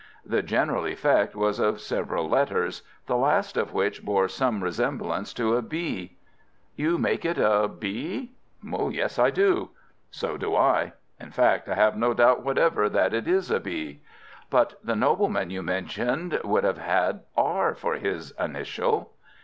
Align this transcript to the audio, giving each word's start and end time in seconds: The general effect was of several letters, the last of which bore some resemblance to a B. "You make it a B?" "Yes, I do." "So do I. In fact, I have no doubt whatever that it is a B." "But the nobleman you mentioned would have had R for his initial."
The 0.25 0.41
general 0.41 0.87
effect 0.87 1.35
was 1.35 1.59
of 1.59 1.79
several 1.79 2.27
letters, 2.27 2.81
the 3.05 3.15
last 3.15 3.55
of 3.55 3.71
which 3.71 4.03
bore 4.03 4.27
some 4.27 4.63
resemblance 4.63 5.31
to 5.35 5.55
a 5.55 5.61
B. 5.61 6.17
"You 6.75 6.97
make 6.97 7.23
it 7.23 7.37
a 7.37 7.67
B?" 7.67 8.31
"Yes, 8.63 9.19
I 9.19 9.29
do." 9.29 9.69
"So 10.09 10.37
do 10.37 10.55
I. 10.55 10.93
In 11.19 11.29
fact, 11.29 11.69
I 11.69 11.75
have 11.75 11.95
no 11.95 12.15
doubt 12.15 12.41
whatever 12.43 12.89
that 12.89 13.13
it 13.13 13.27
is 13.27 13.51
a 13.51 13.59
B." 13.59 14.01
"But 14.49 14.79
the 14.83 14.95
nobleman 14.95 15.51
you 15.51 15.61
mentioned 15.61 16.39
would 16.43 16.63
have 16.63 16.79
had 16.79 17.19
R 17.37 17.75
for 17.75 17.93
his 17.97 18.31
initial." 18.39 19.11